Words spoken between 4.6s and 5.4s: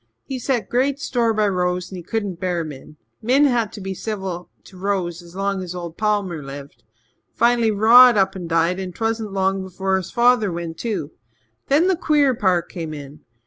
to Rose as